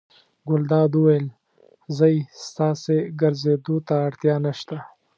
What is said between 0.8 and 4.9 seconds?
وویل: ځئ ستاسې ګرځېدو ته اړتیا نه شته.